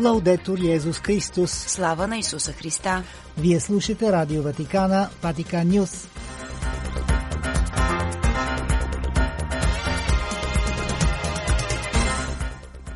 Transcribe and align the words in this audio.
Лаудетор 0.00 0.58
Йезус 0.58 1.00
Христос. 1.00 1.50
Слава 1.50 2.06
на 2.06 2.18
Исуса 2.18 2.52
Христа. 2.52 3.02
Вие 3.38 3.60
слушате 3.60 4.12
Радио 4.12 4.42
Ватикана, 4.42 5.08
Ватикан 5.22 5.68
Нюс. 5.68 6.08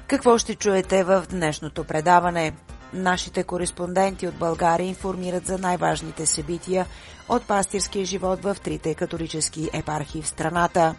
Какво 0.06 0.38
ще 0.38 0.54
чуете 0.54 1.04
в 1.04 1.26
днешното 1.30 1.84
предаване? 1.84 2.52
Нашите 2.92 3.42
кореспонденти 3.42 4.28
от 4.28 4.34
България 4.34 4.86
информират 4.86 5.46
за 5.46 5.58
най-важните 5.58 6.26
събития 6.26 6.86
от 7.28 7.42
пастирския 7.42 8.04
живот 8.04 8.42
в 8.42 8.56
трите 8.64 8.94
католически 8.94 9.70
епархии 9.72 10.22
в 10.22 10.28
страната. 10.28 10.94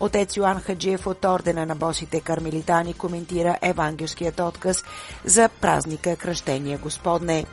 Отец 0.00 0.36
Йоан 0.36 0.60
Хаджиев 0.60 1.06
от 1.06 1.24
Ордена 1.24 1.66
на 1.66 1.74
босите 1.74 2.20
кармелитани 2.20 2.94
коментира 2.94 3.58
евангелският 3.62 4.40
отказ 4.40 4.84
за 5.24 5.48
празника 5.60 6.16
Кръщение 6.16 6.78
Господне. 6.78 7.46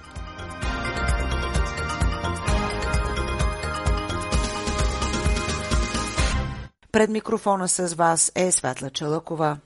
Пред 6.91 7.09
микрофона 7.09 7.67
с 7.67 7.93
вас 7.93 8.31
е 8.35 8.51
Светла 8.51 8.89
Чалъкова. 8.89 9.57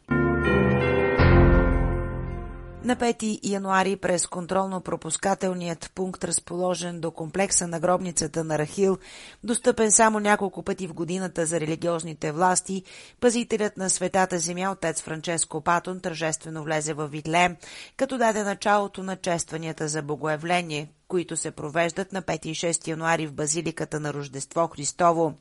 На 2.87 2.95
5 2.95 3.39
януари 3.43 3.95
през 3.95 4.27
контролно-пропускателният 4.27 5.91
пункт, 5.95 6.23
разположен 6.23 6.99
до 6.99 7.11
комплекса 7.11 7.67
на 7.67 7.79
гробницата 7.79 8.43
на 8.43 8.57
Рахил, 8.57 8.97
достъпен 9.43 9.91
само 9.91 10.19
няколко 10.19 10.63
пъти 10.63 10.87
в 10.87 10.93
годината 10.93 11.45
за 11.45 11.59
религиозните 11.59 12.31
власти, 12.31 12.83
пазителят 13.19 13.77
на 13.77 13.89
светата 13.89 14.39
земя, 14.39 14.71
отец 14.71 15.01
Франческо 15.01 15.61
Патон, 15.61 15.99
тържествено 15.99 16.63
влезе 16.63 16.93
в 16.93 17.07
Витлеем, 17.07 17.55
като 17.97 18.17
даде 18.17 18.43
началото 18.43 19.03
на 19.03 19.15
честванията 19.15 19.87
за 19.87 20.01
богоявление, 20.01 20.89
които 21.07 21.37
се 21.37 21.51
провеждат 21.51 22.13
на 22.13 22.21
5 22.21 22.45
и 22.45 22.55
6 22.55 22.87
януари 22.87 23.27
в 23.27 23.33
базиликата 23.33 23.99
на 23.99 24.13
Рождество 24.13 24.67
Христово. 24.67 25.33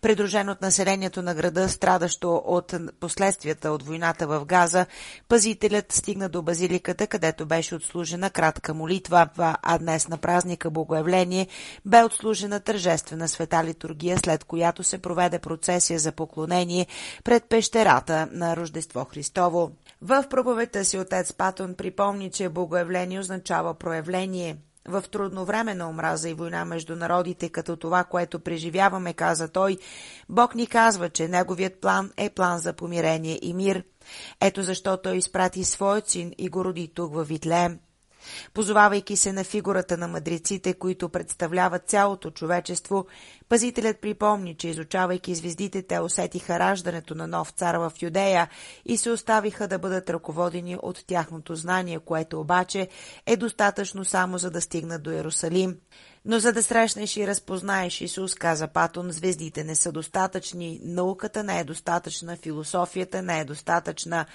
Предружен 0.00 0.48
от 0.48 0.62
населението 0.62 1.22
на 1.22 1.34
града, 1.34 1.68
страдащо 1.68 2.42
от 2.46 2.74
последствията 3.00 3.70
от 3.70 3.82
войната 3.82 4.26
в 4.26 4.44
Газа, 4.44 4.86
пазителят 5.28 5.92
стигна 5.92 6.28
до 6.28 6.42
базиликата, 6.42 7.06
където 7.06 7.46
беше 7.46 7.74
отслужена 7.74 8.30
кратка 8.30 8.74
молитва, 8.74 9.28
а 9.62 9.78
днес 9.78 10.08
на 10.08 10.18
празника 10.18 10.70
Богоявление 10.70 11.46
бе 11.84 12.02
отслужена 12.02 12.60
тържествена 12.60 13.28
света 13.28 13.64
литургия, 13.64 14.18
след 14.18 14.44
която 14.44 14.82
се 14.82 14.98
проведе 14.98 15.38
процесия 15.38 15.98
за 15.98 16.12
поклонение 16.12 16.86
пред 17.24 17.44
пещерата 17.44 18.28
на 18.32 18.56
Рождество 18.56 19.04
Христово. 19.04 19.70
В 20.02 20.24
проповедта 20.30 20.84
си 20.84 20.98
отец 20.98 21.32
Патон 21.32 21.74
припомни, 21.74 22.30
че 22.30 22.48
Богоявление 22.48 23.20
означава 23.20 23.74
проявление– 23.74 24.56
в 24.88 25.04
трудно 25.10 25.44
време 25.44 25.74
на 25.74 25.88
омраза 25.88 26.28
и 26.28 26.34
война 26.34 26.64
между 26.64 26.96
народите, 26.96 27.48
като 27.48 27.76
това, 27.76 28.04
което 28.04 28.40
преживяваме, 28.40 29.12
каза 29.12 29.48
той, 29.48 29.78
Бог 30.28 30.54
ни 30.54 30.66
казва, 30.66 31.08
че 31.08 31.28
неговият 31.28 31.80
план 31.80 32.12
е 32.16 32.30
план 32.30 32.58
за 32.58 32.72
помирение 32.72 33.38
и 33.42 33.54
мир. 33.54 33.84
Ето 34.40 34.62
защо 34.62 34.96
той 34.96 35.16
изпрати 35.16 35.64
своят 35.64 36.08
син 36.08 36.32
и 36.38 36.48
го 36.48 36.64
роди 36.64 36.88
тук 36.94 37.14
във 37.14 37.28
Витлеем. 37.28 37.78
Позовавайки 38.54 39.16
се 39.16 39.32
на 39.32 39.44
фигурата 39.44 39.96
на 39.96 40.08
мъдреците, 40.08 40.74
които 40.74 41.08
представляват 41.08 41.88
цялото 41.88 42.30
човечество, 42.30 43.06
пазителят 43.48 44.00
припомни, 44.00 44.54
че 44.54 44.68
изучавайки 44.68 45.34
звездите, 45.34 45.82
те 45.82 46.00
усетиха 46.00 46.58
раждането 46.58 47.14
на 47.14 47.26
нов 47.26 47.50
цар 47.50 47.74
в 47.74 47.92
Юдея 48.02 48.48
и 48.84 48.96
се 48.96 49.10
оставиха 49.10 49.68
да 49.68 49.78
бъдат 49.78 50.10
ръководени 50.10 50.76
от 50.82 51.04
тяхното 51.06 51.54
знание, 51.54 51.98
което 51.98 52.40
обаче 52.40 52.88
е 53.26 53.36
достатъчно 53.36 54.04
само 54.04 54.38
за 54.38 54.50
да 54.50 54.60
стигнат 54.60 55.02
до 55.02 55.10
Иерусалим. 55.10 55.76
Но 56.26 56.38
за 56.38 56.52
да 56.52 56.62
срещнеш 56.62 57.16
и 57.16 57.26
разпознаеш 57.26 58.00
Исус, 58.00 58.34
каза 58.34 58.68
Патон, 58.68 59.10
звездите 59.10 59.64
не 59.64 59.74
са 59.74 59.92
достатъчни, 59.92 60.80
науката 60.84 61.44
не 61.44 61.60
е 61.60 61.64
достатъчна, 61.64 62.36
философията 62.36 63.22
не 63.22 63.40
е 63.40 63.44
достатъчна. 63.44 64.26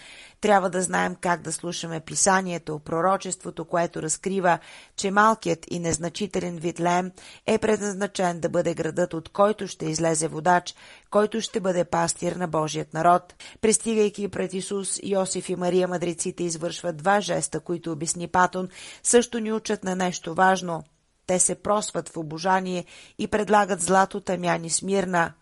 Трябва 0.41 0.69
да 0.69 0.81
знаем 0.81 1.15
как 1.21 1.41
да 1.41 1.51
слушаме 1.51 1.99
писанието, 1.99 2.79
пророчеството, 2.79 3.65
което 3.65 4.01
разкрива, 4.01 4.59
че 4.95 5.11
малкият 5.11 5.65
и 5.71 5.79
незначителен 5.79 6.57
Витлем 6.57 7.11
е 7.45 7.57
предназначен 7.57 8.39
да 8.39 8.49
бъде 8.49 8.73
градът, 8.73 9.13
от 9.13 9.29
който 9.29 9.67
ще 9.67 9.85
излезе 9.85 10.27
водач, 10.27 10.75
който 11.09 11.41
ще 11.41 11.59
бъде 11.59 11.83
пастир 11.83 12.35
на 12.35 12.47
Божият 12.47 12.93
народ. 12.93 13.33
Пристигайки 13.61 14.27
пред 14.27 14.53
Исус, 14.53 14.99
Йосиф 15.03 15.49
и 15.49 15.55
Мария 15.55 15.87
мъдреците 15.87 16.43
извършват 16.43 16.97
два 16.97 17.21
жеста, 17.21 17.59
които 17.59 17.91
обясни 17.91 18.27
Патон, 18.27 18.69
също 19.03 19.39
ни 19.39 19.53
учат 19.53 19.83
на 19.83 19.95
нещо 19.95 20.33
важно– 20.33 20.83
те 21.29 21.39
се 21.39 21.55
просват 21.55 22.09
в 22.09 22.17
обожание 22.17 22.85
и 23.19 23.27
предлагат 23.27 23.81
злато, 23.81 24.19
тъмяни, 24.19 24.69
смирна. 24.69 25.33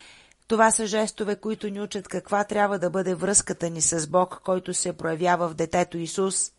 Това 0.47 0.71
са 0.71 0.85
жестове, 0.85 1.35
които 1.35 1.69
ни 1.69 1.81
учат 1.81 2.07
каква 2.07 2.43
трябва 2.43 2.79
да 2.79 2.89
бъде 2.89 3.15
връзката 3.15 3.69
ни 3.69 3.81
с 3.81 4.07
Бог, 4.07 4.41
който 4.43 4.73
се 4.73 4.93
проявява 4.93 5.49
в 5.49 5.53
детето 5.53 5.97
Исус. 5.97 6.51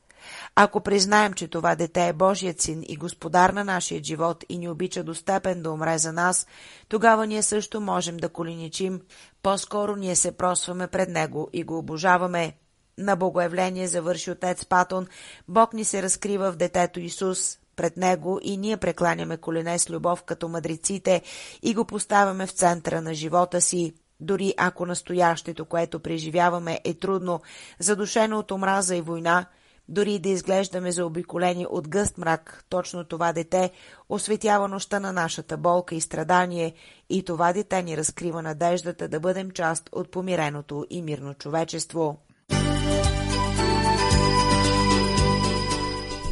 Ако 0.55 0.81
признаем, 0.81 1.33
че 1.33 1.49
това 1.49 1.75
дете 1.75 2.09
е 2.09 2.13
Божият 2.13 2.61
син 2.61 2.83
и 2.89 2.97
господар 2.97 3.51
на 3.51 3.65
нашия 3.65 4.05
живот 4.05 4.45
и 4.49 4.59
ни 4.59 4.69
обича 4.69 5.05
до 5.05 5.15
степен 5.15 5.63
да 5.63 5.71
умре 5.71 5.99
за 5.99 6.13
нас, 6.13 6.47
тогава 6.89 7.27
ние 7.27 7.43
също 7.43 7.81
можем 7.81 8.17
да 8.17 8.29
коленичим. 8.29 9.01
По-скоро 9.43 9.97
ние 9.97 10.17
се 10.17 10.37
просваме 10.37 10.87
пред 10.87 11.09
него 11.09 11.49
и 11.53 11.65
го 11.65 11.79
обожаваме. 11.79 12.53
На 12.99 13.17
богоявление 13.17 13.89
завърши 13.89 14.31
отец 14.31 14.65
Патон, 14.65 15.07
Бог 15.49 15.73
ни 15.73 15.85
се 15.85 16.03
разкрива 16.03 16.53
в 16.53 16.57
детето 16.57 17.01
Исус 17.01 17.59
пред 17.79 17.97
него 17.97 18.39
и 18.43 18.57
ние 18.57 18.77
прекланяме 18.77 19.37
колене 19.37 19.79
с 19.79 19.91
любов 19.91 20.23
като 20.23 20.49
мъдреците 20.49 21.23
и 21.63 21.75
го 21.75 21.85
поставяме 21.85 22.47
в 22.47 22.51
центъра 22.51 23.03
на 23.03 23.15
живота 23.15 23.61
си. 23.61 23.93
Дори 24.21 24.55
ако 24.57 24.87
настоящето, 24.87 25.65
което 25.65 26.01
преживяваме, 26.01 26.81
е 26.85 26.95
трудно, 26.95 27.41
задушено 27.79 28.39
от 28.39 28.51
омраза 28.51 28.97
и 28.97 29.01
война, 29.01 29.47
дори 29.89 30.19
да 30.19 30.29
изглеждаме 30.29 30.93
заобиколени 30.93 31.67
от 31.71 31.89
гъст 31.89 32.19
мрак, 32.19 32.65
точно 32.69 33.05
това 33.05 33.33
дете 33.33 33.71
осветява 34.09 34.69
нощта 34.69 35.01
на 35.01 35.13
нашата 35.13 35.57
болка 35.57 35.95
и 35.95 36.01
страдание 36.01 36.75
и 37.11 37.25
това 37.25 37.53
дете 37.53 37.83
ни 37.83 37.97
разкрива 37.97 38.43
надеждата 38.43 39.09
да 39.09 39.21
бъдем 39.21 39.51
част 39.51 39.89
от 39.93 40.11
помиреното 40.11 40.87
и 40.91 41.03
мирно 41.03 41.35
човечество. 41.35 42.19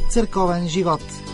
Църковен 0.09 0.67
живот 0.67 1.26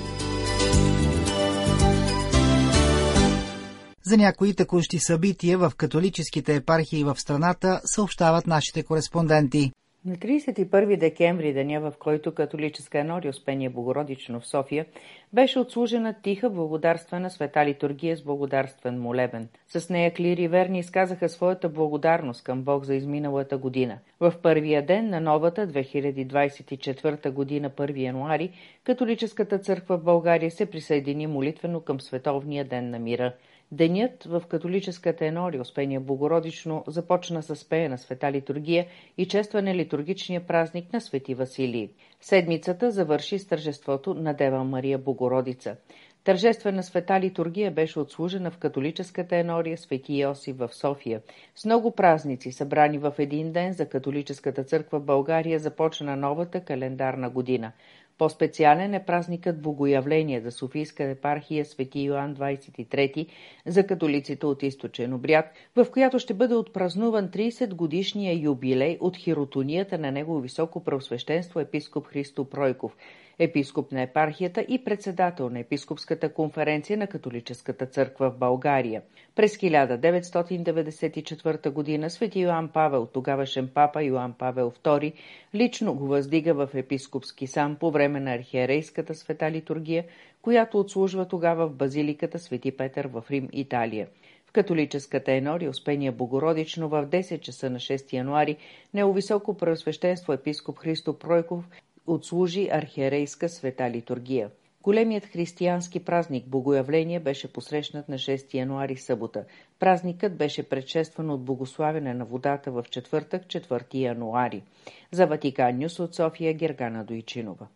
За 4.05 4.17
някои 4.17 4.53
текущи 4.53 4.99
събития 4.99 5.57
в 5.57 5.71
католическите 5.77 6.55
епархии 6.55 7.03
в 7.03 7.15
страната 7.15 7.81
съобщават 7.85 8.47
нашите 8.47 8.83
кореспонденти. 8.83 9.71
На 10.05 10.15
31 10.15 10.97
декември, 10.99 11.53
деня 11.53 11.81
в 11.81 11.93
който 11.99 12.33
католическа 12.33 12.99
енори 12.99 13.29
Успение 13.29 13.69
Богородично 13.69 14.39
в 14.39 14.47
София, 14.47 14.85
беше 15.33 15.59
отслужена 15.59 16.15
тиха 16.21 16.49
благодарствена 16.49 17.29
света 17.29 17.65
литургия 17.65 18.17
с 18.17 18.23
благодарствен 18.23 19.01
молебен. 19.01 19.47
С 19.67 19.89
нея 19.89 20.13
клири 20.13 20.47
верни 20.47 20.79
изказаха 20.79 21.29
своята 21.29 21.69
благодарност 21.69 22.43
към 22.43 22.61
Бог 22.61 22.85
за 22.85 22.95
изминалата 22.95 23.57
година. 23.57 23.97
В 24.19 24.33
първия 24.43 24.85
ден 24.85 25.09
на 25.09 25.19
новата 25.19 25.67
2024 25.67 27.31
година, 27.31 27.69
1 27.69 27.97
януари, 27.97 28.51
католическата 28.83 29.59
църква 29.59 29.97
в 29.97 30.03
България 30.03 30.51
се 30.51 30.65
присъедини 30.65 31.27
молитвено 31.27 31.81
към 31.81 32.01
Световния 32.01 32.65
ден 32.65 32.89
на 32.89 32.99
мира– 32.99 33.33
Денят 33.73 34.23
в 34.23 34.44
католическата 34.50 35.25
енория 35.25 35.61
Успение 35.61 36.00
Богородично 36.00 36.84
започна 36.88 37.44
с 37.44 37.69
пея 37.69 37.89
на 37.89 37.97
света 37.97 38.31
литургия 38.31 38.85
и 39.17 39.28
честване 39.28 39.75
литургичния 39.75 40.47
празник 40.47 40.94
на 40.94 41.01
Свети 41.01 41.36
Василий. 41.36 41.89
Седмицата 42.21 42.92
завърши 42.92 43.39
с 43.39 43.47
тържеството 43.47 44.13
на 44.13 44.33
Дева 44.33 44.63
Мария 44.63 44.97
Богородица. 44.97 45.75
Тържествена 46.24 46.83
света 46.83 47.19
литургия 47.19 47.71
беше 47.71 48.00
отслужена 48.00 48.51
в 48.51 48.57
католическата 48.57 49.36
енория 49.36 49.77
Свети 49.77 50.19
Йосиф 50.19 50.57
в 50.57 50.69
София. 50.71 51.21
С 51.56 51.65
много 51.65 51.92
празници, 51.92 52.51
събрани 52.51 52.97
в 52.97 53.13
един 53.18 53.51
ден 53.51 53.74
за 53.74 53.89
католическата 53.89 54.63
църква 54.63 55.00
в 55.00 55.06
България, 55.06 55.59
започна 55.59 56.15
новата 56.15 56.62
календарна 56.62 57.30
година. 57.30 57.71
По-специален 58.18 58.94
е 58.94 59.06
празникът 59.06 59.62
Богоявление 59.62 60.42
за 60.42 60.51
Софийска 60.51 61.04
епархия 61.04 61.65
Свети 61.65 62.01
Йоан 62.01 62.36
23 62.36 63.27
за 63.65 63.88
католиците 63.88 64.45
от 64.45 64.63
източен 64.63 65.13
обряд, 65.13 65.45
в 65.75 65.86
която 65.92 66.19
ще 66.19 66.33
бъде 66.33 66.56
отпразнуван 66.56 67.30
30 67.30 67.74
годишния 67.74 68.42
юбилей 68.42 68.98
от 69.00 69.18
хиротонията 69.18 69.98
на 69.98 70.12
Негово 70.12 70.39
високо 70.39 70.83
преосвещенство 70.83 71.60
епископ 71.60 72.07
Христо 72.07 72.45
Пройков– 72.45 72.98
епископ 73.39 73.92
на 73.92 74.01
епархията 74.01 74.62
и 74.62 74.83
председател 74.83 75.50
на 75.50 75.59
Епископската 75.59 76.33
конференция 76.33 76.98
на 76.98 77.07
католическата 77.07 77.86
църква 77.86 78.30
в 78.30 78.38
България. 78.38 79.01
През 79.36 79.57
1994 79.57 82.01
г. 82.01 82.09
свети 82.09 82.39
Йоан 82.39 82.69
Павел, 82.74 83.06
тогавашен 83.06 83.69
папа 83.74 84.04
Йоан 84.04 84.33
Павел 84.33 84.71
II, 84.83 85.13
лично 85.56 85.94
го 85.94 86.07
въздига 86.07 86.54
в 86.54 86.69
епископски 86.74 87.48
сам 87.48 87.75
по 87.75 87.92
време 87.92 88.02
на 88.09 88.33
архиерейската 88.33 89.15
света 89.15 89.51
литургия, 89.51 90.05
която 90.41 90.79
отслужва 90.79 91.27
тогава 91.27 91.67
в 91.67 91.73
базиликата 91.73 92.39
Свети 92.39 92.77
Петър 92.77 93.07
в 93.07 93.23
Рим, 93.31 93.50
Италия. 93.53 94.07
В 94.45 94.51
католическата 94.51 95.31
енория 95.31 95.69
Успения 95.69 96.11
Богородично 96.11 96.89
в 96.89 97.07
10 97.07 97.39
часа 97.39 97.69
на 97.69 97.79
6 97.79 98.13
януари 98.13 98.57
Неовисоко 98.94 99.57
преосвещенство 99.57 100.33
епископ 100.33 100.79
Христо 100.79 101.19
Пройков 101.19 101.69
отслужи 102.07 102.69
архиерейска 102.71 103.50
света 103.50 103.89
литургия. 103.89 104.49
Големият 104.83 105.25
християнски 105.25 106.06
празник 106.06 106.47
Богоявление 106.47 107.19
беше 107.19 107.53
посрещнат 107.53 108.09
на 108.09 108.15
6 108.15 108.53
януари 108.53 108.95
събота. 108.95 109.45
Празникът 109.79 110.38
беше 110.38 110.69
предшестван 110.69 111.29
от 111.29 111.45
богославяне 111.45 112.13
на 112.13 112.25
водата 112.25 112.71
в 112.71 112.85
четвъртък, 112.89 113.45
4 113.45 113.94
януари. 113.94 114.63
За 115.11 115.25
Ватикан 115.25 115.77
Нюс 115.77 115.99
от 115.99 116.15
София 116.15 116.53
Гергана 116.53 117.03
Дойчинова. 117.03 117.67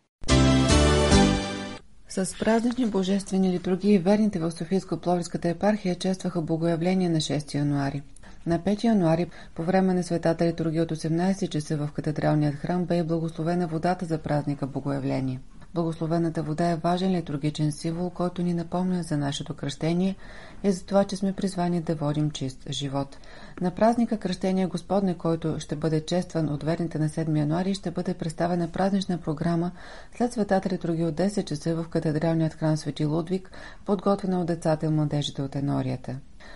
С 2.10 2.40
празнични 2.40 2.86
божествени 2.86 3.52
литургии 3.52 3.98
верните 3.98 4.40
в 4.40 4.52
Софийско-Пловиската 4.52 5.46
епархия 5.46 5.96
честваха 5.96 6.42
Богоявление 6.42 7.10
на 7.10 7.18
6 7.18 7.56
януари. 7.56 8.02
На 8.46 8.60
5 8.60 8.84
януари, 8.84 9.30
по 9.56 9.64
време 9.64 9.94
на 9.94 10.04
светата 10.04 10.46
литургия 10.46 10.84
от 10.84 10.92
18 10.92 11.50
часа 11.50 11.78
в 11.78 11.90
катедралният 11.94 12.56
храм, 12.56 12.86
бе 12.86 12.98
и 12.98 13.04
благословена 13.04 13.68
водата 13.68 14.06
за 14.06 14.18
празника 14.18 14.68
Богоявление. 14.68 15.40
Благословената 15.74 16.44
вода 16.44 16.70
е 16.70 16.76
важен 16.76 17.12
литургичен 17.12 17.72
символ, 17.72 18.10
който 18.10 18.42
ни 18.42 18.54
напомня 18.54 19.04
за 19.04 19.18
нашето 19.18 19.54
кръщение 19.54 20.16
и 20.64 20.72
за 20.72 20.86
това, 20.86 21.04
че 21.04 21.16
сме 21.16 21.34
призвани 21.34 21.82
да 21.82 21.96
водим 21.96 22.32
чист 22.32 22.68
живот. 22.70 23.18
На 23.62 23.72
празника 23.72 24.18
Кръщение 24.18 24.66
Господне, 24.66 25.18
който 25.18 25.60
ще 25.60 25.76
бъде 25.76 26.06
честван 26.06 26.50
от 26.50 26.64
верните 26.64 27.00
на 27.00 27.10
7 27.10 27.40
януари, 27.40 27.74
ще 27.74 27.92
бъде 27.92 28.14
представена 28.14 28.72
празнична 28.72 29.18
програма 29.18 29.72
след 30.18 30.34
светата 30.34 30.70
литургия 30.70 31.08
от 31.08 31.16
10 31.16 31.44
часа 31.44 31.76
в 31.76 31.90
катедралният 31.90 32.54
храм 32.54 32.78
Свети 32.78 33.06
Лудвиг, 33.06 33.52
подготвена 33.86 34.42
от 34.42 34.48
децата 34.48 34.86
и 34.86 34.90
младежите 34.90 35.42
от 35.42 35.56
енорията. 35.56 36.16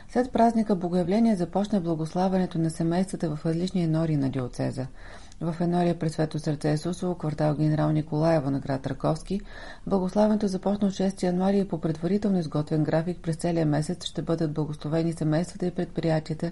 След 0.10 0.31
празника 0.31 0.75
Богоявление 0.75 1.36
започна 1.36 1.81
благославянето 1.81 2.60
на 2.60 2.69
семействата 2.69 3.36
в 3.36 3.46
различни 3.46 3.84
енори 3.84 4.18
на 4.18 4.30
диоцеза. 4.30 4.88
В 5.41 5.55
енория 5.61 5.99
през 5.99 6.13
Свето 6.13 6.39
сърце 6.39 6.69
Исусово, 6.69 7.15
квартал 7.15 7.55
генерал 7.55 7.91
Николаева 7.91 8.51
на 8.51 8.59
град 8.59 8.88
Раковски, 8.88 9.41
благославянето 9.88 10.47
започна 10.47 10.88
от 10.88 10.93
6 10.93 11.23
януари 11.23 11.59
и 11.59 11.67
по 11.67 11.81
предварително 11.81 12.39
изготвен 12.39 12.83
график 12.83 13.17
през 13.21 13.35
целия 13.35 13.65
месец 13.65 14.05
ще 14.05 14.21
бъдат 14.21 14.53
благословени 14.53 15.13
семействата 15.13 15.65
и 15.65 15.71
предприятията. 15.71 16.51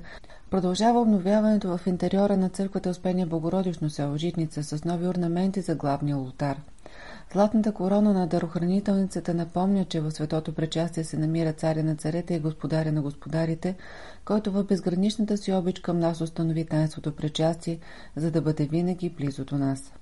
Продължава 0.50 1.01
обновяването 1.01 1.77
в 1.77 1.88
интериора 1.88 2.38
на 2.38 2.50
църквата 2.50 2.89
Успение 2.89 3.25
Богородично 3.25 3.89
село 3.89 4.18
Житница 4.18 4.63
с 4.63 4.86
нови 4.86 5.07
орнаменти 5.07 5.62
за 5.62 5.75
главния 5.75 6.18
ултар. 6.18 6.57
Златната 7.34 7.72
корона 7.72 8.14
на 8.14 8.28
дарохранителницата 8.28 9.34
напомня, 9.34 9.86
че 9.86 10.02
в 10.02 10.12
светото 10.12 10.54
пречастие 10.56 11.04
се 11.04 11.18
намира 11.18 11.54
царя 11.54 11.84
на 11.84 11.96
царете 11.96 12.34
и 12.34 12.40
господаря 12.40 12.92
на 12.92 13.02
господарите, 13.02 13.76
който 14.26 14.52
в 14.52 14.64
безграничната 14.64 15.38
си 15.38 15.54
обич 15.54 15.80
към 15.80 16.00
нас 16.00 16.22
установи 16.22 16.66
таинството 16.66 17.16
пречастие, 17.16 17.80
за 18.16 18.31
да 18.31 18.42
бъде 18.42 18.66
винаги 18.66 19.10
близо 19.10 19.46
до 19.46 19.58
нас. 19.58 19.94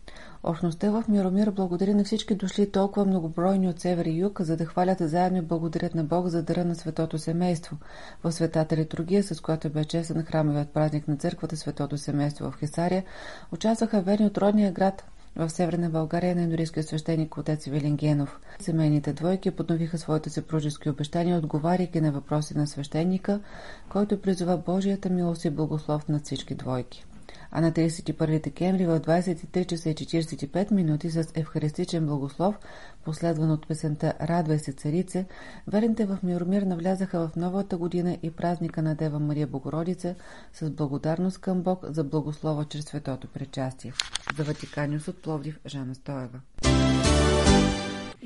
Общността 0.44 0.92
в 0.92 1.04
Миромир 1.08 1.52
благодари 1.52 1.94
на 1.94 2.04
всички 2.04 2.36
дошли 2.36 2.72
толкова 2.72 3.06
многобройни 3.06 3.68
от 3.68 3.80
север 3.80 4.06
и 4.06 4.18
юг, 4.18 4.42
за 4.42 4.58
да 4.58 4.66
хвалят 4.66 4.98
заедно 5.02 5.38
и 5.38 5.42
благодарят 5.42 5.96
на 5.96 6.04
Бог 6.04 6.28
за 6.28 6.44
дъра 6.44 6.66
на 6.66 6.76
светото 6.76 7.18
семейство. 7.18 7.78
В 8.24 8.32
светата 8.32 8.78
литургия, 8.78 9.24
с 9.24 9.42
която 9.42 9.70
бе 9.70 9.86
честен 9.86 10.24
храмовият 10.24 10.70
празник 10.70 11.08
на 11.08 11.18
църквата 11.18 11.58
Светото 11.58 11.98
семейство 11.98 12.52
в 12.52 12.60
Хисария, 12.60 13.04
участваха 13.52 14.02
верни 14.02 14.26
от 14.26 14.38
родния 14.38 14.72
град 14.72 15.04
в 15.38 15.50
Северна 15.50 15.90
България 15.90 16.36
на 16.36 16.42
индорийския 16.42 16.84
свещеник 16.84 17.38
отец 17.38 17.66
Велингенов. 17.66 18.40
Семейните 18.60 19.14
двойки 19.14 19.52
подновиха 19.52 19.98
своите 19.98 20.30
съпружески 20.30 20.90
обещания, 20.90 21.38
отговаряйки 21.38 22.02
на 22.02 22.12
въпроси 22.12 22.58
на 22.58 22.68
свещеника, 22.68 23.40
който 23.90 24.22
призова 24.22 24.58
Божията 24.58 25.10
милост 25.10 25.46
и 25.46 25.50
благослов 25.50 26.08
над 26.08 26.26
всички 26.26 26.56
двойки 26.56 27.06
а 27.52 27.62
на 27.62 27.72
31 27.72 28.44
декември 28.44 28.86
в 28.86 29.00
23 29.00 29.66
часа 29.66 29.90
и 29.90 29.96
45 29.96 30.72
минути 30.72 31.10
с 31.10 31.28
евхаристичен 31.36 32.06
благослов, 32.06 32.60
последван 33.06 33.52
от 33.52 33.68
песента 33.68 34.14
Радвай 34.22 34.60
се, 34.60 34.74
царице, 34.74 35.26
верните 35.68 36.06
в 36.06 36.18
Миромир 36.24 36.62
навлязаха 36.62 37.28
в 37.28 37.36
новата 37.36 37.78
година 37.78 38.18
и 38.24 38.32
празника 38.32 38.82
на 38.82 38.96
Дева 38.96 39.20
Мария 39.20 39.48
Богородица 39.48 40.16
с 40.54 40.70
благодарност 40.70 41.38
към 41.38 41.62
Бог 41.62 41.86
за 41.90 42.04
благослова 42.04 42.66
чрез 42.66 42.86
светото 42.86 43.28
причастие. 43.28 43.94
За 44.38 44.44
Ватиканиус 44.44 45.08
от 45.08 45.22
Пловдив 45.22 45.60
Жана 45.66 45.96
Стоева. 45.96 46.40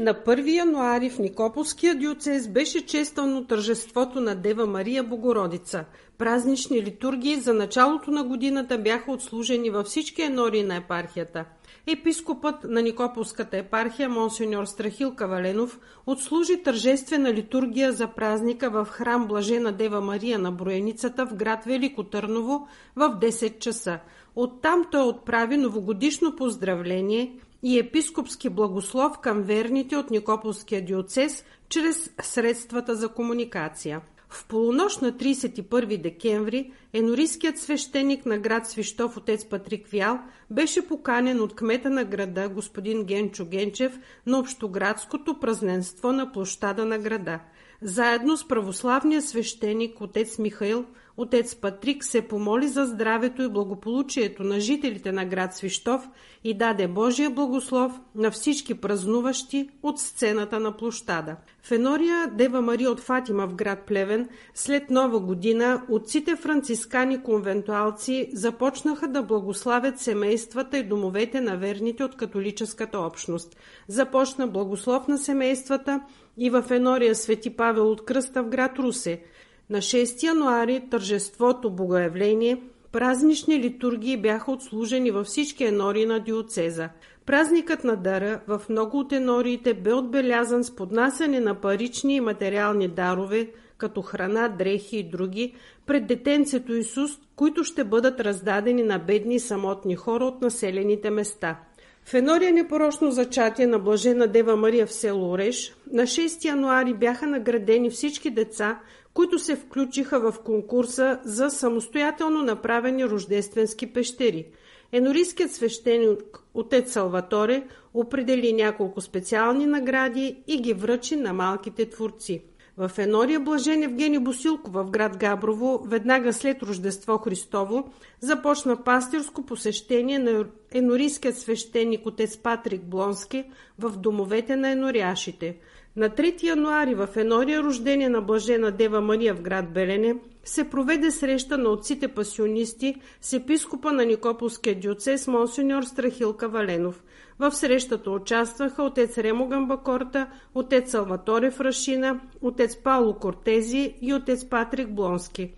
На 0.01 0.13
1 0.13 0.57
януари 0.57 1.09
в 1.09 1.19
Никополския 1.19 1.95
диоцез 1.95 2.47
беше 2.47 2.85
чествано 2.85 3.45
тържеството 3.45 4.21
на 4.21 4.35
Дева 4.35 4.65
Мария 4.65 5.03
Богородица. 5.03 5.85
Празнични 6.17 6.81
литургии 6.81 7.35
за 7.35 7.53
началото 7.53 8.11
на 8.11 8.23
годината 8.23 8.77
бяха 8.77 9.11
отслужени 9.11 9.69
във 9.69 9.85
всички 9.87 10.21
енори 10.21 10.63
на 10.63 10.75
епархията. 10.75 11.45
Епископът 11.87 12.63
на 12.63 12.81
Никополската 12.81 13.57
епархия, 13.57 14.09
монсеньор 14.09 14.65
Страхил 14.65 15.15
Каваленов, 15.15 15.79
отслужи 16.05 16.63
тържествена 16.63 17.33
литургия 17.33 17.91
за 17.91 18.07
празника 18.07 18.69
в 18.69 18.87
храм 18.91 19.27
Блажена 19.27 19.71
Дева 19.71 20.01
Мария 20.01 20.39
на 20.39 20.51
Броеницата 20.51 21.25
в 21.25 21.35
град 21.35 21.65
Велико 21.65 22.03
Търново 22.03 22.67
в 22.95 23.09
10 23.21 23.59
часа. 23.59 23.99
Оттам 24.35 24.85
той 24.91 25.03
отправи 25.07 25.57
новогодишно 25.57 26.35
поздравление– 26.35 27.33
и 27.63 27.79
епископски 27.79 28.49
благослов 28.49 29.19
към 29.19 29.41
верните 29.41 29.95
от 29.95 30.11
Никополския 30.11 30.85
диоцес 30.85 31.45
чрез 31.69 32.11
средствата 32.21 32.95
за 32.95 33.09
комуникация. 33.09 34.01
В 34.29 34.47
полунощ 34.47 35.01
на 35.01 35.11
31 35.11 36.01
декември 36.01 36.71
енорийският 36.93 37.59
свещеник 37.59 38.25
на 38.25 38.37
град 38.37 38.67
Свищов 38.67 39.17
отец 39.17 39.45
Патрик 39.45 39.87
Вял 39.87 40.19
беше 40.49 40.87
поканен 40.87 41.41
от 41.41 41.55
кмета 41.55 41.89
на 41.89 42.03
града 42.03 42.49
господин 42.49 43.03
Генчо 43.03 43.45
Генчев 43.45 43.99
на 44.25 44.39
общоградското 44.39 45.39
празненство 45.39 46.11
на 46.11 46.31
площада 46.31 46.85
на 46.85 46.97
града. 46.97 47.39
Заедно 47.81 48.37
с 48.37 48.47
православния 48.47 49.21
свещеник 49.21 50.01
отец 50.01 50.37
Михаил– 50.37 50.85
Отец 51.17 51.55
Патрик 51.55 52.03
се 52.03 52.21
помоли 52.21 52.67
за 52.67 52.85
здравето 52.85 53.41
и 53.41 53.49
благополучието 53.49 54.43
на 54.43 54.59
жителите 54.59 55.11
на 55.11 55.25
град 55.25 55.55
Свищов 55.55 56.09
и 56.43 56.57
даде 56.57 56.87
Божия 56.87 57.29
благослов 57.29 57.99
на 58.15 58.31
всички 58.31 58.73
празнуващи 58.73 59.69
от 59.83 59.99
сцената 59.99 60.59
на 60.59 60.77
площада. 60.77 61.35
В 61.63 61.71
Енория 61.71 62.27
Дева 62.37 62.61
Мария 62.61 62.91
от 62.91 62.99
Фатима 62.99 63.47
в 63.47 63.55
град 63.55 63.79
Плевен 63.87 64.29
след 64.53 64.89
нова 64.89 65.19
година 65.19 65.81
отците 65.89 66.35
францискани 66.35 67.23
конвентуалци 67.23 68.29
започнаха 68.33 69.07
да 69.07 69.23
благославят 69.23 69.99
семействата 69.99 70.77
и 70.77 70.83
домовете 70.83 71.41
на 71.41 71.57
верните 71.57 72.03
от 72.03 72.15
католическата 72.15 72.99
общност. 72.99 73.55
Започна 73.87 74.47
благослов 74.47 75.07
на 75.07 75.17
семействата 75.17 76.01
и 76.37 76.49
в 76.49 76.65
Енория 76.69 77.15
Свети 77.15 77.49
Павел 77.49 77.91
от 77.91 78.05
Кръста 78.05 78.43
в 78.43 78.49
град 78.49 78.79
Русе– 78.79 79.21
на 79.71 79.77
6 79.77 80.23
януари 80.23 80.81
тържеството 80.89 81.71
Богоявление, 81.71 82.61
празнични 82.91 83.59
литургии 83.59 84.17
бяха 84.17 84.51
отслужени 84.51 85.11
във 85.11 85.27
всички 85.27 85.63
енори 85.63 86.05
на 86.05 86.19
диоцеза. 86.19 86.89
Празникът 87.25 87.83
на 87.83 87.95
дара 87.95 88.41
в 88.47 88.61
много 88.69 88.99
от 88.99 89.11
енориите 89.11 89.73
бе 89.73 89.93
отбелязан 89.93 90.63
с 90.63 90.75
поднасяне 90.75 91.39
на 91.39 91.55
парични 91.55 92.15
и 92.15 92.21
материални 92.21 92.87
дарове, 92.87 93.49
като 93.77 94.01
храна, 94.01 94.47
дрехи 94.47 94.97
и 94.97 95.09
други, 95.09 95.53
пред 95.85 96.07
детенцето 96.07 96.73
Исус, 96.73 97.11
които 97.35 97.63
ще 97.63 97.83
бъдат 97.83 98.19
раздадени 98.19 98.83
на 98.83 98.99
бедни 98.99 99.35
и 99.35 99.39
самотни 99.39 99.95
хора 99.95 100.25
от 100.25 100.41
населените 100.41 101.09
места. 101.09 101.59
В 102.05 102.13
енория 102.13 102.53
непорочно 102.53 103.11
зачатие 103.11 103.67
на 103.67 103.79
Блажена 103.79 104.27
Дева 104.27 104.55
Мария 104.55 104.87
в 104.87 104.93
село 104.93 105.31
Ореш 105.31 105.75
на 105.91 106.03
6 106.03 106.45
януари 106.45 106.93
бяха 106.93 107.27
наградени 107.27 107.89
всички 107.89 108.29
деца, 108.29 108.79
които 109.13 109.39
се 109.39 109.55
включиха 109.55 110.31
в 110.31 110.39
конкурса 110.39 111.19
за 111.23 111.49
самостоятелно 111.49 112.43
направени 112.43 113.05
рождественски 113.05 113.93
пещери. 113.93 114.47
енорийският 114.91 115.51
свещеник 115.51 116.39
отец 116.53 116.91
Салваторе 116.91 117.63
определи 117.93 118.53
няколко 118.53 119.01
специални 119.01 119.65
награди 119.65 120.43
и 120.47 120.61
ги 120.61 120.73
връчи 120.73 121.15
на 121.15 121.33
малките 121.33 121.89
творци. 121.89 122.43
В 122.77 122.91
Енория 122.97 123.39
Блажен 123.39 123.83
Евгений 123.83 124.19
Босилкова 124.19 124.83
в 124.83 124.91
град 124.91 125.17
Габрово, 125.17 125.83
веднага 125.87 126.33
след 126.33 126.63
Рождество 126.63 127.17
Христово, 127.17 127.89
започна 128.21 128.83
пастирско 128.83 129.45
посещение 129.45 130.19
на 130.19 130.45
енорийският 130.71 131.37
свещеник 131.37 132.01
отец 132.05 132.37
Патрик 132.37 132.83
Блонски 132.83 133.43
в 133.79 133.97
домовете 133.97 134.55
на 134.55 134.71
еноряшите– 134.71 135.57
на 135.95 136.09
3 136.09 136.43
януари 136.43 136.95
в 136.95 137.07
Енория, 137.15 137.63
рождение 137.63 138.09
на 138.09 138.21
Блажена 138.21 138.71
Дева 138.71 139.01
Мария 139.01 139.33
в 139.33 139.41
град 139.41 139.73
Белене, 139.73 140.15
се 140.43 140.69
проведе 140.69 141.11
среща 141.11 141.57
на 141.57 141.69
отците 141.69 142.07
пасионисти 142.07 142.95
с 143.21 143.33
епископа 143.33 143.91
на 143.91 144.05
Никополския 144.05 144.75
диоцес 144.75 145.27
Монсеньор 145.27 145.83
Страхил 145.83 146.33
Каваленов. 146.33 147.03
В 147.39 147.51
срещата 147.51 148.11
участваха 148.11 148.83
отец 148.83 149.17
Ремо 149.17 149.47
Гамбакорта, 149.47 150.27
отец 150.55 150.91
Салваторе 150.91 151.51
Фрашина, 151.51 152.19
отец 152.43 152.75
Пауло 152.75 153.13
Кортези 153.13 153.95
и 154.01 154.13
отец 154.13 154.45
Патрик 154.45 154.89
Блонски. 154.89 155.53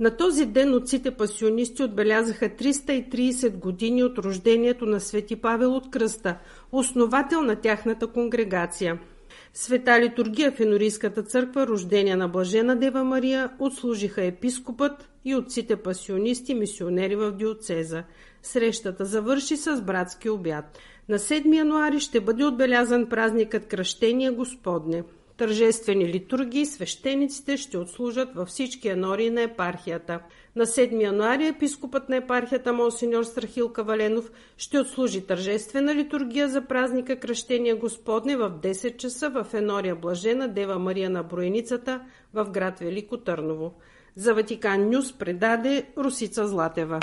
На 0.00 0.16
този 0.16 0.46
ден 0.46 0.74
отците 0.74 1.10
пасионисти 1.10 1.82
отбелязаха 1.82 2.44
330 2.48 3.58
години 3.58 4.04
от 4.04 4.18
рождението 4.18 4.86
на 4.86 5.00
Свети 5.00 5.36
Павел 5.36 5.76
от 5.76 5.90
Кръста, 5.90 6.38
основател 6.72 7.42
на 7.42 7.56
тяхната 7.56 8.06
конгрегация– 8.06 8.98
Света 9.58 10.00
литургия 10.00 10.52
в 10.52 10.60
Енорийската 10.60 11.22
църква, 11.22 11.66
рождения 11.66 12.16
на 12.16 12.28
Блажена 12.28 12.76
Дева 12.76 13.04
Мария, 13.04 13.50
отслужиха 13.58 14.24
епископът 14.24 15.08
и 15.24 15.34
отците 15.34 15.76
пасионисти, 15.76 16.54
мисионери 16.54 17.16
в 17.16 17.32
диоцеза. 17.32 18.04
Срещата 18.42 19.04
завърши 19.04 19.56
с 19.56 19.82
братски 19.82 20.30
обяд. 20.30 20.78
На 21.08 21.18
7 21.18 21.56
януари 21.56 22.00
ще 22.00 22.20
бъде 22.20 22.44
отбелязан 22.44 23.08
празникът 23.08 23.66
Кръщение 23.66 24.30
Господне. 24.30 25.02
Тържествени 25.36 26.08
литургии 26.08 26.66
свещениците 26.66 27.56
ще 27.56 27.78
отслужат 27.78 28.34
във 28.34 28.48
всички 28.48 28.88
анори 28.88 29.30
на 29.30 29.42
епархията. 29.42 30.20
На 30.56 30.66
7 30.66 31.02
януари 31.02 31.46
епископът 31.46 32.08
на 32.08 32.16
епархията 32.16 32.72
Монсеньор 32.72 33.24
Страхил 33.24 33.68
Каваленов 33.68 34.30
ще 34.56 34.78
отслужи 34.78 35.26
тържествена 35.26 35.94
литургия 35.94 36.48
за 36.48 36.66
празника 36.66 37.16
Кръщение 37.16 37.74
Господне 37.74 38.36
в 38.36 38.50
10 38.50 38.96
часа 38.96 39.30
в 39.30 39.54
Енория 39.54 39.96
Блажена 39.96 40.48
Дева 40.48 40.78
Мария 40.78 41.10
на 41.10 41.22
Броеницата 41.22 42.00
в 42.34 42.50
град 42.50 42.78
Велико 42.78 43.16
Търново. 43.16 43.74
За 44.14 44.34
Ватикан 44.34 44.90
Нюс 44.90 45.12
предаде 45.12 45.86
Русица 45.98 46.46
Златева. 46.46 47.00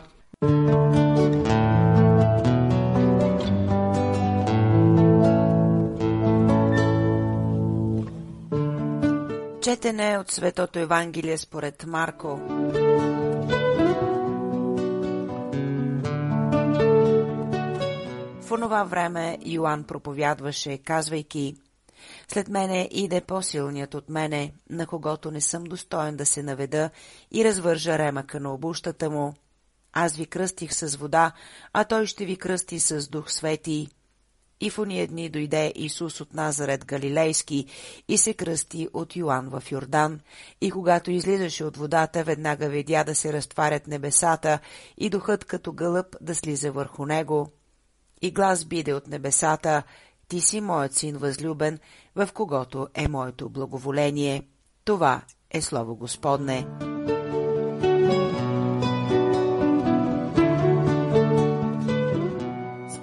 Четене 9.73 10.17
от 10.17 10.31
Светото 10.31 10.79
Евангелие 10.79 11.37
според 11.37 11.85
Марко. 11.85 12.27
В 18.41 18.51
онова 18.51 18.83
време 18.83 19.37
Йоанн 19.45 19.83
проповядваше, 19.83 20.77
казвайки 20.77 21.55
След 22.27 22.47
мене 22.47 22.89
иде 22.91 23.21
по-силният 23.21 23.93
от 23.93 24.09
мене, 24.09 24.53
на 24.69 24.87
когото 24.87 25.31
не 25.31 25.41
съм 25.41 25.63
достоен 25.63 26.15
да 26.17 26.25
се 26.25 26.43
наведа 26.43 26.89
и 27.31 27.45
развържа 27.45 27.97
ремъка 27.97 28.39
на 28.39 28.53
обущата 28.53 29.09
му. 29.09 29.33
Аз 29.93 30.15
ви 30.15 30.25
кръстих 30.25 30.73
с 30.73 30.95
вода, 30.95 31.31
а 31.73 31.83
той 31.83 32.05
ще 32.05 32.25
ви 32.25 32.37
кръсти 32.37 32.79
с 32.79 33.09
дух 33.09 33.31
свети. 33.31 33.87
И 34.63 34.69
в 34.69 34.79
уния 34.79 35.07
дни 35.07 35.29
дойде 35.29 35.73
Исус 35.75 36.21
от 36.21 36.33
Назарет 36.33 36.85
Галилейски 36.85 37.65
и 38.07 38.17
се 38.17 38.33
кръсти 38.33 38.87
от 38.93 39.15
Йоанн 39.15 39.49
в 39.49 39.63
Йордан, 39.71 40.19
и 40.61 40.71
когато 40.71 41.11
излизаше 41.11 41.63
от 41.63 41.77
водата, 41.77 42.23
веднага 42.23 42.69
видя 42.69 43.03
да 43.03 43.15
се 43.15 43.33
разтварят 43.33 43.87
небесата 43.87 44.59
и 44.97 45.09
духът 45.09 45.45
като 45.45 45.73
гълъб 45.73 46.15
да 46.21 46.35
слиза 46.35 46.71
върху 46.71 47.05
него. 47.05 47.49
И 48.21 48.31
глас 48.31 48.65
биде 48.65 48.93
от 48.93 49.07
небесата, 49.07 49.83
ти 50.27 50.41
си 50.41 50.61
моят 50.61 50.93
син 50.93 51.17
възлюбен, 51.17 51.79
в 52.15 52.29
когото 52.33 52.87
е 52.93 53.07
моето 53.07 53.49
благоволение. 53.49 54.47
Това 54.85 55.21
е 55.51 55.61
Слово 55.61 55.95
Господне. 55.95 56.67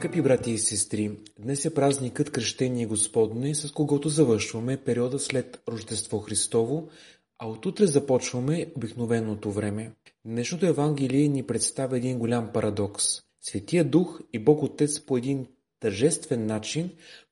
Скъпи 0.00 0.22
брати 0.22 0.50
и 0.50 0.58
сестри, 0.58 1.10
днес 1.38 1.64
е 1.64 1.74
празникът 1.74 2.30
Кръщение 2.30 2.86
Господне, 2.86 3.54
с 3.54 3.72
когото 3.72 4.08
завършваме 4.08 4.76
периода 4.76 5.18
след 5.18 5.62
Рождество 5.68 6.18
Христово, 6.18 6.88
а 7.38 7.48
отутре 7.48 7.86
започваме 7.86 8.66
обикновеното 8.76 9.52
време. 9.52 9.92
Днешното 10.24 10.66
Евангелие 10.66 11.28
ни 11.28 11.42
представя 11.42 11.96
един 11.96 12.18
голям 12.18 12.52
парадокс. 12.52 13.04
Светия 13.40 13.84
Дух 13.84 14.20
и 14.32 14.38
Бог 14.38 14.62
Отец 14.62 15.00
по 15.00 15.16
един 15.16 15.46
тържествен 15.80 16.46
начин 16.46 16.90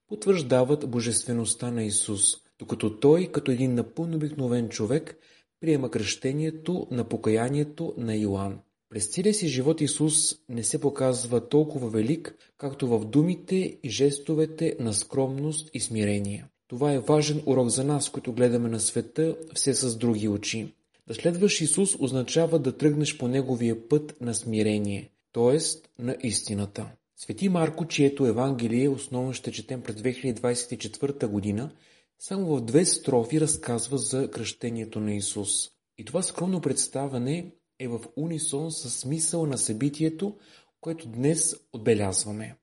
потвърждават 0.08 0.90
божествеността 0.90 1.70
на 1.70 1.84
Исус, 1.84 2.34
докато 2.58 3.00
Той, 3.00 3.26
като 3.26 3.50
един 3.50 3.74
напълно 3.74 4.16
обикновен 4.16 4.68
човек, 4.68 5.18
приема 5.60 5.90
кръщението 5.90 6.86
на 6.90 7.04
покаянието 7.04 7.94
на 7.96 8.16
Йоанн. 8.16 8.58
През 8.90 9.06
целия 9.06 9.34
си 9.34 9.48
живот 9.48 9.80
Исус 9.80 10.34
не 10.48 10.64
се 10.64 10.80
показва 10.80 11.48
толкова 11.48 11.90
велик, 11.90 12.34
както 12.58 12.88
в 12.88 13.04
думите 13.04 13.78
и 13.82 13.90
жестовете 13.90 14.76
на 14.80 14.94
скромност 14.94 15.70
и 15.74 15.80
смирение. 15.80 16.44
Това 16.68 16.92
е 16.92 16.98
важен 16.98 17.42
урок 17.46 17.68
за 17.68 17.84
нас, 17.84 18.10
които 18.10 18.32
гледаме 18.32 18.68
на 18.68 18.80
света 18.80 19.36
все 19.54 19.74
с 19.74 19.96
други 19.96 20.28
очи. 20.28 20.74
Да 21.06 21.14
следваш 21.14 21.60
Исус 21.60 21.96
означава 22.00 22.58
да 22.58 22.76
тръгнеш 22.76 23.18
по 23.18 23.28
Неговия 23.28 23.88
път 23.88 24.16
на 24.20 24.34
смирение, 24.34 25.10
т.е. 25.32 25.58
на 26.02 26.16
истината. 26.22 26.90
Свети 27.16 27.48
Марко, 27.48 27.86
чието 27.86 28.26
Евангелие 28.26 28.88
основно 28.88 29.32
ще 29.32 29.52
четем 29.52 29.82
през 29.82 29.96
2024 29.96 31.26
година, 31.26 31.70
само 32.18 32.56
в 32.56 32.60
две 32.60 32.84
строфи 32.84 33.40
разказва 33.40 33.98
за 33.98 34.30
кръщението 34.30 35.00
на 35.00 35.14
Исус. 35.14 35.70
И 35.98 36.04
това 36.04 36.22
скромно 36.22 36.60
представане 36.60 37.52
е 37.78 37.88
в 37.88 38.00
унисон 38.16 38.72
с 38.72 38.90
смисъл 38.90 39.46
на 39.46 39.58
събитието, 39.58 40.36
което 40.80 41.08
днес 41.08 41.56
отбелязваме. 41.72 42.56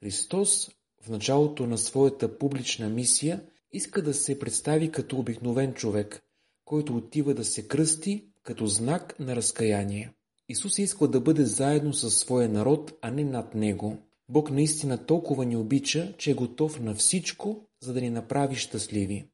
Христос 0.00 0.70
в 1.02 1.08
началото 1.08 1.66
на 1.66 1.78
своята 1.78 2.38
публична 2.38 2.88
мисия 2.88 3.42
иска 3.72 4.02
да 4.02 4.14
се 4.14 4.38
представи 4.38 4.90
като 4.90 5.18
обикновен 5.18 5.74
човек, 5.74 6.22
който 6.64 6.96
отива 6.96 7.34
да 7.34 7.44
се 7.44 7.68
кръсти 7.68 8.24
като 8.42 8.66
знак 8.66 9.20
на 9.20 9.36
разкаяние. 9.36 10.12
Исус 10.48 10.78
иска 10.78 11.08
да 11.08 11.20
бъде 11.20 11.44
заедно 11.44 11.92
със 11.92 12.18
своя 12.18 12.48
народ, 12.48 12.92
а 13.02 13.10
не 13.10 13.24
над 13.24 13.54
него. 13.54 13.98
Бог 14.28 14.50
наистина 14.50 15.06
толкова 15.06 15.44
ни 15.44 15.56
обича, 15.56 16.14
че 16.18 16.30
е 16.30 16.34
готов 16.34 16.80
на 16.80 16.94
всичко, 16.94 17.66
за 17.82 17.92
да 17.92 18.00
ни 18.00 18.10
направи 18.10 18.56
щастливи. 18.56 19.28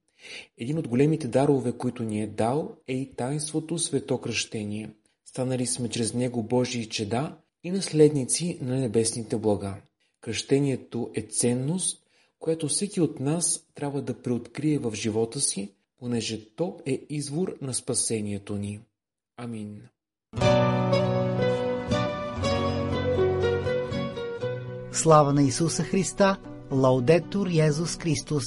Един 0.59 0.78
от 0.78 0.88
големите 0.88 1.28
дарове, 1.28 1.73
които 1.73 2.02
ни 2.02 2.23
е 2.23 2.26
дал, 2.26 2.76
е 2.87 2.95
и 2.95 3.14
тайнството 3.14 3.78
свето 3.78 4.21
кръщение– 4.21 4.90
Станали 5.37 5.66
сме 5.66 5.88
чрез 5.88 6.14
него 6.14 6.43
Божии 6.43 6.88
чеда 6.88 7.37
и 7.64 7.71
наследници 7.71 8.59
на 8.62 8.76
небесните 8.76 9.37
блага. 9.37 9.75
Кръщението 10.21 11.11
е 11.14 11.23
ценност, 11.23 12.02
която 12.38 12.69
всеки 12.69 13.00
от 13.00 13.21
нас 13.21 13.66
трябва 13.75 14.02
да 14.02 14.23
преоткрие 14.23 14.78
в 14.78 14.95
живота 14.95 15.40
си, 15.40 15.73
понеже 15.99 16.55
то 16.55 16.78
е 16.87 17.00
извор 17.11 17.57
на 17.61 17.75
спасението 17.75 18.57
ни. 18.57 18.81
Амин. 19.37 19.83
Слава 24.93 25.33
на 25.33 25.43
Исуса 25.43 25.83
Христа! 25.83 26.37
Лаудетур 26.71 27.47
Йезус 27.47 27.99
Христос! 27.99 28.45